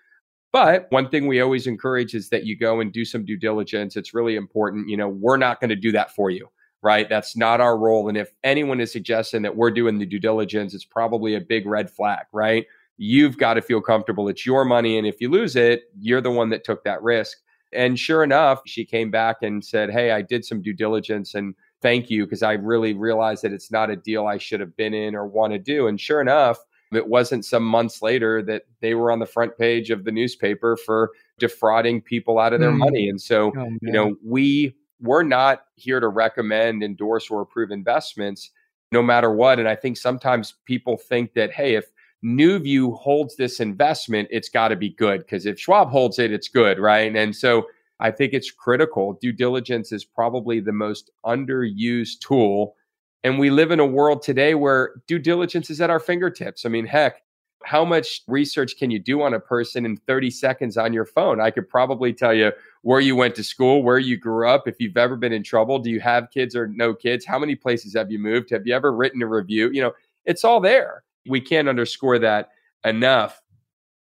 [0.53, 3.95] But one thing we always encourage is that you go and do some due diligence.
[3.95, 4.89] It's really important.
[4.89, 6.47] You know, we're not going to do that for you,
[6.81, 7.07] right?
[7.09, 8.07] That's not our role.
[8.07, 11.65] And if anyone is suggesting that we're doing the due diligence, it's probably a big
[11.65, 12.65] red flag, right?
[12.97, 14.29] You've got to feel comfortable.
[14.29, 14.97] It's your money.
[14.97, 17.37] And if you lose it, you're the one that took that risk.
[17.73, 21.53] And sure enough, she came back and said, Hey, I did some due diligence and
[21.81, 24.93] thank you because I really realized that it's not a deal I should have been
[24.93, 25.87] in or want to do.
[25.87, 26.57] And sure enough,
[26.93, 30.77] it wasn't some months later that they were on the front page of the newspaper
[30.77, 32.77] for defrauding people out of their mm.
[32.77, 33.09] money.
[33.09, 38.51] And so, oh, you know, we we're not here to recommend, endorse, or approve investments
[38.91, 39.59] no matter what.
[39.59, 41.85] And I think sometimes people think that, hey, if
[42.25, 46.47] NuView holds this investment, it's got to be good because if Schwab holds it, it's
[46.47, 47.15] good, right?
[47.15, 47.67] And so
[47.99, 49.17] I think it's critical.
[49.21, 52.75] Due diligence is probably the most underused tool.
[53.23, 56.65] And we live in a world today where due diligence is at our fingertips.
[56.65, 57.21] I mean, heck,
[57.63, 61.41] how much research can you do on a person in 30 seconds on your phone?
[61.41, 62.51] I could probably tell you
[62.81, 65.79] where you went to school, where you grew up, if you've ever been in trouble,
[65.79, 67.25] do you have kids or no kids?
[67.25, 68.51] How many places have you moved?
[68.51, 69.69] Have you ever written a review?
[69.71, 69.91] You know,
[70.25, 72.49] it's all there we can't underscore that
[72.83, 73.41] enough.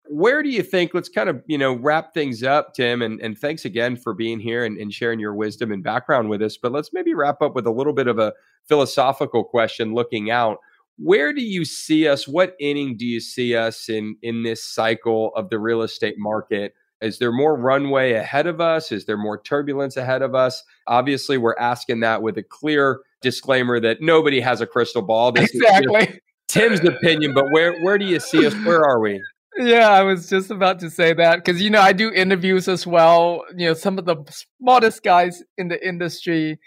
[0.08, 3.36] Where do you think, let's kind of, you know, wrap things up, Tim, and, and
[3.36, 6.56] thanks again for being here and, and sharing your wisdom and background with us.
[6.56, 8.32] But let's maybe wrap up with a little bit of a
[8.68, 10.58] philosophical question looking out.
[10.98, 12.28] Where do you see us?
[12.28, 16.74] What inning do you see us in in this cycle of the real estate market?
[17.02, 18.90] Is there more runway ahead of us?
[18.92, 20.62] Is there more turbulence ahead of us?
[20.86, 25.32] Obviously, we're asking that with a clear disclaimer that nobody has a crystal ball.
[25.32, 26.20] This exactly.
[26.56, 28.54] Tim's opinion, but where where do you see us?
[28.64, 29.22] Where are we?
[29.58, 32.86] Yeah, I was just about to say that because you know I do interviews as
[32.86, 33.42] well.
[33.56, 34.16] You know, some of the
[34.60, 36.58] smartest guys in the industry,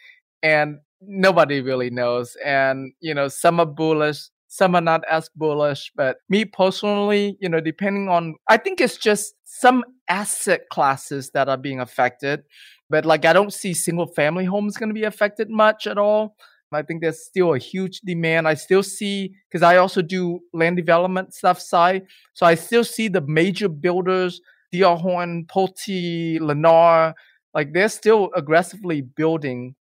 [0.42, 2.36] and nobody really knows.
[2.44, 5.92] And you know, some are bullish, some are not as bullish.
[5.96, 11.48] But me personally, you know, depending on, I think it's just some asset classes that
[11.48, 12.42] are being affected.
[12.90, 16.36] But like, I don't see single family homes going to be affected much at all.
[16.72, 18.48] I think there's still a huge demand.
[18.48, 23.08] I still see because I also do land development stuff side, so I still see
[23.08, 24.42] the major builders,
[24.72, 27.14] DR Horton, Pulte, Lennar,
[27.54, 29.76] like they're still aggressively building.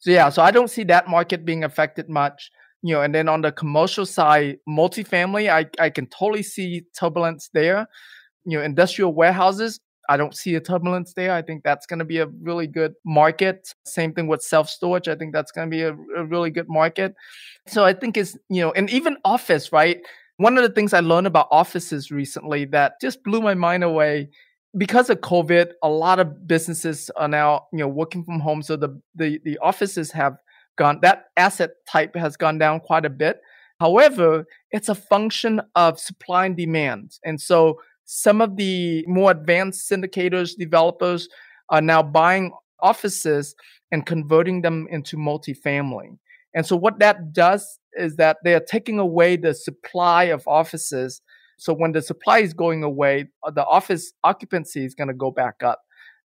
[0.00, 2.50] So yeah, so I don't see that market being affected much.
[2.82, 7.50] You know, and then on the commercial side, multifamily, I I can totally see turbulence
[7.54, 7.86] there.
[8.44, 9.78] You know, industrial warehouses,
[10.12, 11.32] I don't see a turbulence there.
[11.32, 13.74] I think that's going to be a really good market.
[13.86, 15.08] Same thing with self storage.
[15.08, 17.14] I think that's going to be a, a, really good market.
[17.66, 20.00] So I think it's, you know, and even office, right?
[20.36, 24.28] One of the things I learned about offices recently that just blew my mind away
[24.76, 28.60] because of COVID, a lot of businesses are now, you know, working from home.
[28.60, 30.36] So the, the, the offices have
[30.76, 33.40] gone, that asset type has gone down quite a bit.
[33.80, 37.18] However, it's a function of supply and demand.
[37.24, 37.80] And so
[38.14, 41.30] some of the more advanced syndicators, developers
[41.70, 43.54] are now buying offices
[43.90, 46.18] and converting them into multifamily.
[46.54, 51.22] And so what that does is that they are taking away the supply of offices.
[51.56, 55.30] So when the supply is going away, uh, the office occupancy is going to go
[55.30, 55.80] back up.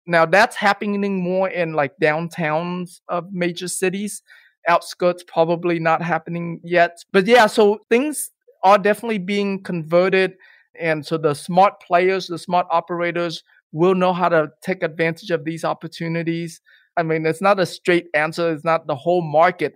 [0.06, 4.24] Now that's happening more in like downtowns of major cities.
[4.68, 6.98] Outskirts probably not happening yet.
[7.14, 8.32] But yeah, so things
[8.62, 10.34] are definitely being converted
[10.80, 15.44] and so the smart players, the smart operators will know how to take advantage of
[15.44, 16.62] these opportunities.
[16.96, 18.52] I mean, it's not a straight answer.
[18.52, 19.76] It's not the whole market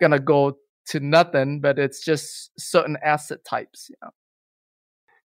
[0.00, 3.88] gonna go to nothing, but it's just certain asset types.
[3.88, 4.10] You know?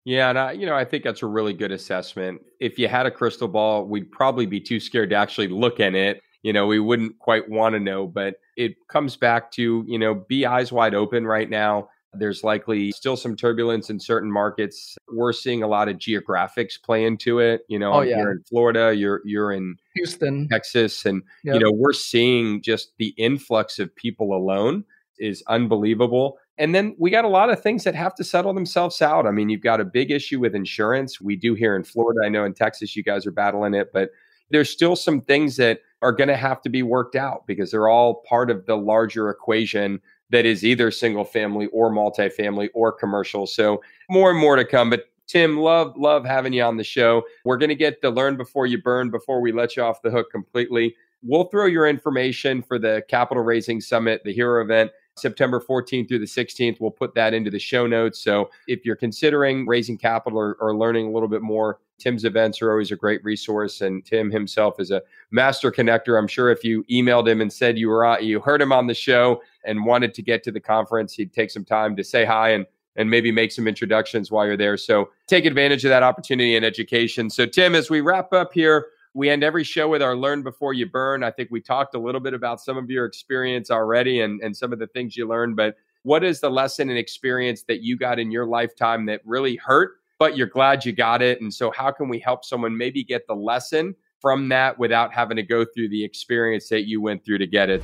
[0.06, 2.42] Yeah, and I, you know, I think that's a really good assessment.
[2.60, 5.96] If you had a crystal ball, we'd probably be too scared to actually look in
[5.96, 6.22] it.
[6.42, 10.16] You know, we wouldn't quite want to know, but it comes back to, you know,
[10.16, 11.90] be eyes wide open right now.
[12.14, 14.98] There's likely still some turbulence in certain markets.
[15.12, 17.62] We're seeing a lot of geographics play into it.
[17.68, 18.18] You know, oh, yeah.
[18.18, 21.56] you're in Florida, you're you're in Houston, Texas, and yep.
[21.56, 24.86] you know, we're seeing just the influx of people alone
[25.20, 26.40] is unbelievable.
[26.58, 29.26] And then we got a lot of things that have to settle themselves out.
[29.26, 31.22] I mean, you've got a big issue with insurance.
[31.22, 32.22] We do here in Florida.
[32.26, 34.10] I know in Texas you guys are battling it, but
[34.50, 37.88] there's still some things that are going to have to be worked out because they're
[37.88, 43.48] all part of the larger equation that is either single family or multifamily or commercial.
[43.48, 44.90] So more and more to come.
[44.90, 47.24] But Tim, love, love having you on the show.
[47.46, 50.10] We're going to get the learn before you burn before we let you off the
[50.10, 50.96] hook completely.
[51.22, 56.20] We'll throw your information for the capital raising summit, the hero event, September 14th through
[56.20, 56.80] the 16th.
[56.80, 58.24] We'll put that into the show notes.
[58.24, 62.62] So if you're considering raising capital or, or learning a little bit more, Tim's events
[62.62, 63.82] are always a great resource.
[63.82, 65.02] And Tim himself is a
[65.32, 66.18] master connector.
[66.18, 68.94] I'm sure if you emailed him and said you were you heard him on the
[68.94, 72.52] show and wanted to get to the conference, he'd take some time to say hi
[72.52, 72.66] and
[72.96, 74.76] and maybe make some introductions while you're there.
[74.76, 77.30] So take advantage of that opportunity and education.
[77.30, 80.74] So Tim, as we wrap up here, we end every show with our learn before
[80.74, 81.24] you burn.
[81.24, 84.56] I think we talked a little bit about some of your experience already and, and
[84.56, 87.98] some of the things you learned, but what is the lesson and experience that you
[87.98, 91.42] got in your lifetime that really hurt, but you're glad you got it?
[91.42, 95.36] And so, how can we help someone maybe get the lesson from that without having
[95.38, 97.84] to go through the experience that you went through to get it?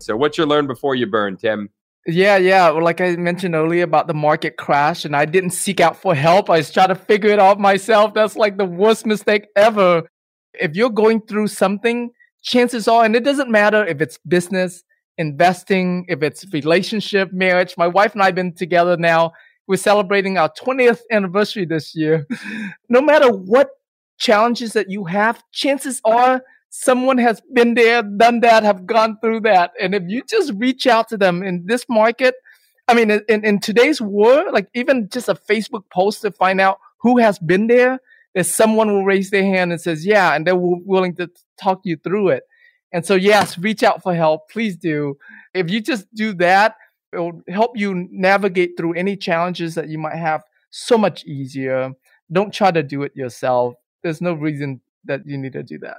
[0.00, 1.70] So, what's your learn before you burn, Tim?
[2.06, 2.70] Yeah, yeah.
[2.70, 6.14] Well, like I mentioned earlier about the market crash, and I didn't seek out for
[6.14, 6.50] help.
[6.50, 8.12] I was trying to figure it out myself.
[8.12, 10.02] That's like the worst mistake ever.
[10.54, 12.10] If you're going through something,
[12.42, 14.84] chances are, and it doesn't matter if it's business,
[15.16, 17.74] investing, if it's relationship, marriage.
[17.78, 19.32] My wife and I have been together now.
[19.66, 22.26] We're celebrating our 20th anniversary this year.
[22.90, 23.70] no matter what
[24.18, 26.42] challenges that you have, chances are
[26.76, 29.70] someone has been there, done that, have gone through that.
[29.80, 32.34] And if you just reach out to them in this market,
[32.88, 36.80] I mean, in, in today's world, like even just a Facebook post to find out
[36.98, 38.00] who has been there,
[38.34, 41.30] that someone will raise their hand and says, yeah, and they're w- willing to
[41.62, 42.42] talk you through it.
[42.92, 44.50] And so, yes, reach out for help.
[44.50, 45.16] Please do.
[45.54, 46.74] If you just do that,
[47.12, 51.92] it will help you navigate through any challenges that you might have so much easier.
[52.32, 53.74] Don't try to do it yourself.
[54.02, 55.98] There's no reason that you need to do that.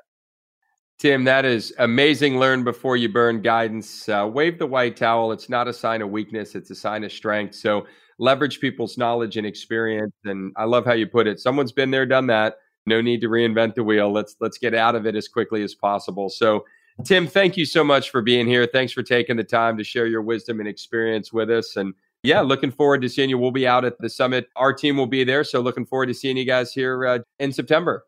[0.97, 2.39] Tim, that is amazing.
[2.39, 4.07] Learn before you burn guidance.
[4.07, 5.31] Uh, wave the white towel.
[5.33, 7.55] It's not a sign of weakness, it's a sign of strength.
[7.55, 7.85] So
[8.17, 10.15] leverage people's knowledge and experience.
[10.23, 11.39] And I love how you put it.
[11.39, 12.59] Someone's been there, done that.
[12.85, 14.11] No need to reinvent the wheel.
[14.11, 16.29] Let's let's get out of it as quickly as possible.
[16.29, 16.65] So
[17.03, 18.65] Tim, thank you so much for being here.
[18.65, 21.75] Thanks for taking the time to share your wisdom and experience with us.
[21.75, 21.93] And
[22.23, 23.37] yeah, looking forward to seeing you.
[23.37, 24.47] We'll be out at the summit.
[24.55, 25.43] Our team will be there.
[25.43, 28.05] So looking forward to seeing you guys here uh, in September.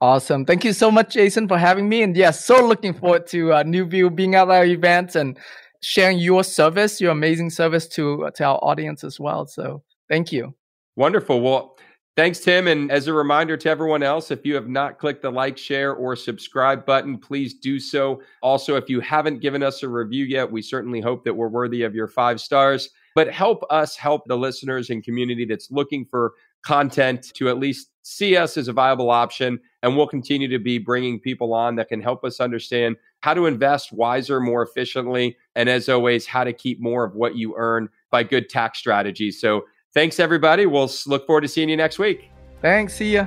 [0.00, 0.44] Awesome.
[0.44, 2.02] Thank you so much, Jason, for having me.
[2.02, 5.38] And yeah, so looking forward to uh, NuView being at our event and
[5.82, 9.46] sharing your service, your amazing service to, uh, to our audience as well.
[9.46, 10.54] So thank you.
[10.96, 11.40] Wonderful.
[11.40, 11.78] Well,
[12.14, 12.66] thanks, Tim.
[12.66, 15.94] And as a reminder to everyone else, if you have not clicked the like, share,
[15.94, 18.20] or subscribe button, please do so.
[18.42, 21.84] Also, if you haven't given us a review yet, we certainly hope that we're worthy
[21.84, 22.90] of your five stars.
[23.14, 27.88] But help us help the listeners and community that's looking for content to at least
[28.06, 29.58] see us as a viable option.
[29.82, 33.46] And we'll continue to be bringing people on that can help us understand how to
[33.46, 37.88] invest wiser, more efficiently, and as always, how to keep more of what you earn
[38.10, 39.40] by good tax strategies.
[39.40, 40.66] So thanks, everybody.
[40.66, 42.30] We'll look forward to seeing you next week.
[42.62, 42.94] Thanks.
[42.94, 43.26] See ya.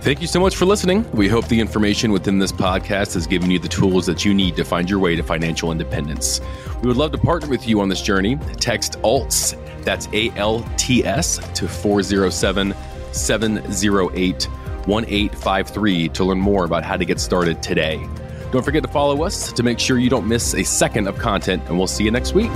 [0.00, 1.10] Thank you so much for listening.
[1.12, 4.56] We hope the information within this podcast has given you the tools that you need
[4.56, 6.40] to find your way to financial independence.
[6.82, 8.36] We would love to partner with you on this journey.
[8.58, 12.74] Text ALTS, that's A L T S, to 407
[13.12, 14.48] 708
[14.86, 18.06] 1853 to learn more about how to get started today.
[18.50, 21.62] Don't forget to follow us to make sure you don't miss a second of content,
[21.68, 22.50] and we'll see you next week.